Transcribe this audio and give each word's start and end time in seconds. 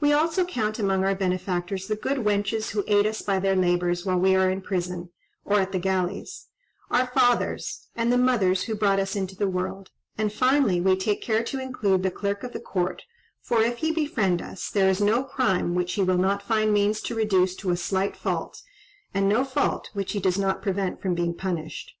We 0.00 0.12
also 0.12 0.44
count 0.44 0.78
among 0.78 1.02
our 1.02 1.14
benefactors 1.14 1.88
the 1.88 1.96
good 1.96 2.18
wenches 2.26 2.72
who 2.72 2.84
aid 2.86 3.06
us 3.06 3.22
by 3.22 3.38
their 3.38 3.56
labours 3.56 4.04
while 4.04 4.18
we 4.18 4.34
are 4.36 4.50
in 4.50 4.60
prison, 4.60 5.08
or 5.46 5.60
at 5.60 5.72
the 5.72 5.78
galleys; 5.78 6.48
our 6.90 7.06
fathers, 7.06 7.88
and 7.96 8.12
the 8.12 8.18
mothers 8.18 8.64
who 8.64 8.74
brought 8.74 8.98
us 9.00 9.16
into 9.16 9.34
the 9.34 9.48
world; 9.48 9.88
and, 10.18 10.30
finally, 10.30 10.78
we 10.78 10.94
take 10.94 11.22
care 11.22 11.42
to 11.44 11.58
include 11.58 12.02
the 12.02 12.10
Clerk 12.10 12.44
of 12.44 12.52
the 12.52 12.60
Court, 12.60 13.00
for 13.40 13.62
if 13.62 13.78
he 13.78 13.92
befriend 13.92 14.42
us, 14.42 14.68
there 14.68 14.90
is 14.90 15.00
no 15.00 15.24
crime 15.24 15.74
which 15.74 15.94
he 15.94 16.02
will 16.02 16.18
not 16.18 16.42
find 16.42 16.70
means 16.74 17.00
to 17.00 17.14
reduce 17.14 17.54
to 17.54 17.70
a 17.70 17.76
slight 17.78 18.14
fault, 18.14 18.60
and 19.14 19.26
no 19.26 19.42
fault 19.42 19.88
which 19.94 20.12
he 20.12 20.20
does 20.20 20.36
not 20.38 20.60
prevent 20.60 21.00
from 21.00 21.14
being 21.14 21.32
punished. 21.32 21.92